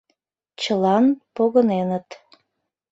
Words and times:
Чылан 0.61 1.05
погыненыт. 1.35 2.07